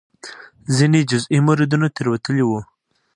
ځینې 0.75 0.99
جزئي 1.09 1.39
موردونو 1.47 1.87
تېروتلي 1.95 2.43
وو. 2.45 2.59